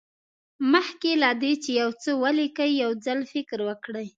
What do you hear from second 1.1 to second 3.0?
له دې چې یو څه ولیکئ یو